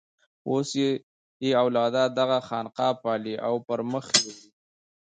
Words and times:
اوس 0.49 0.69
یې 1.41 1.49
اولاده 1.63 2.03
دغه 2.19 2.37
خانقاه 2.47 2.93
پالي 3.03 3.35
او 3.47 3.53
پر 3.67 3.79
مخ 3.91 4.05
یې 4.23 4.31
وړي. 4.35 4.47